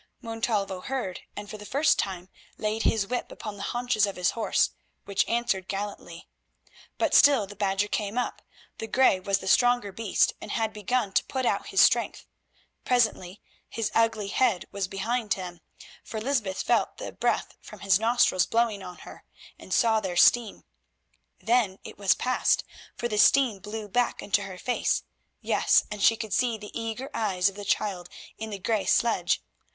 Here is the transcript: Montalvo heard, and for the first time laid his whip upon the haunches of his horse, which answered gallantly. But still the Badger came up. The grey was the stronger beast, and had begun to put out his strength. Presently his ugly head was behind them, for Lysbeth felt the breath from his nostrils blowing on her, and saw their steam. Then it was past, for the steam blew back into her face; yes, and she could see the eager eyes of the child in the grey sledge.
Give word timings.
Montalvo 0.19 0.81
heard, 0.81 1.19
and 1.35 1.47
for 1.47 1.59
the 1.59 1.63
first 1.65 1.99
time 1.99 2.29
laid 2.57 2.81
his 2.81 3.05
whip 3.05 3.31
upon 3.31 3.55
the 3.57 3.61
haunches 3.69 4.07
of 4.07 4.15
his 4.15 4.31
horse, 4.31 4.71
which 5.05 5.27
answered 5.29 5.67
gallantly. 5.67 6.27
But 6.97 7.13
still 7.13 7.45
the 7.45 7.55
Badger 7.55 7.87
came 7.87 8.17
up. 8.17 8.41
The 8.79 8.87
grey 8.87 9.19
was 9.19 9.37
the 9.37 9.47
stronger 9.47 9.91
beast, 9.91 10.33
and 10.41 10.53
had 10.53 10.73
begun 10.73 11.11
to 11.13 11.23
put 11.25 11.45
out 11.45 11.67
his 11.67 11.81
strength. 11.81 12.25
Presently 12.83 13.41
his 13.69 13.91
ugly 13.93 14.29
head 14.29 14.65
was 14.71 14.87
behind 14.87 15.33
them, 15.33 15.61
for 16.03 16.19
Lysbeth 16.19 16.63
felt 16.63 16.97
the 16.97 17.11
breath 17.11 17.55
from 17.61 17.81
his 17.81 17.99
nostrils 17.99 18.47
blowing 18.47 18.81
on 18.81 18.97
her, 19.05 19.23
and 19.59 19.71
saw 19.71 19.99
their 19.99 20.17
steam. 20.17 20.63
Then 21.39 21.77
it 21.83 21.99
was 21.99 22.15
past, 22.15 22.63
for 22.95 23.07
the 23.07 23.19
steam 23.19 23.59
blew 23.59 23.87
back 23.87 24.23
into 24.23 24.41
her 24.45 24.57
face; 24.57 25.03
yes, 25.41 25.83
and 25.91 26.01
she 26.01 26.17
could 26.17 26.33
see 26.33 26.57
the 26.57 26.71
eager 26.73 27.11
eyes 27.13 27.49
of 27.49 27.55
the 27.55 27.63
child 27.63 28.09
in 28.39 28.49
the 28.49 28.57
grey 28.57 28.85
sledge. 28.87 29.43